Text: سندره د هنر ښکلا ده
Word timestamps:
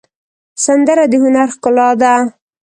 سندره 0.65 1.05
د 1.11 1.13
هنر 1.23 1.47
ښکلا 1.55 1.89
ده 2.01 2.13